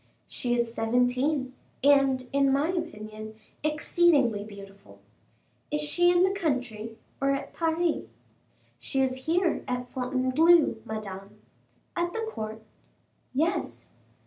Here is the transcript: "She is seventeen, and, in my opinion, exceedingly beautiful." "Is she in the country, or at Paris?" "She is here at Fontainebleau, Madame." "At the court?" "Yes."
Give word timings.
"She 0.25 0.55
is 0.55 0.73
seventeen, 0.73 1.53
and, 1.83 2.27
in 2.33 2.51
my 2.51 2.69
opinion, 2.69 3.35
exceedingly 3.63 4.43
beautiful." 4.43 4.97
"Is 5.69 5.79
she 5.79 6.09
in 6.09 6.23
the 6.23 6.31
country, 6.33 6.97
or 7.21 7.29
at 7.35 7.53
Paris?" 7.53 8.05
"She 8.79 9.01
is 9.01 9.27
here 9.27 9.63
at 9.67 9.91
Fontainebleau, 9.91 10.77
Madame." 10.85 11.37
"At 11.95 12.13
the 12.13 12.25
court?" 12.31 12.63
"Yes." 13.31 13.93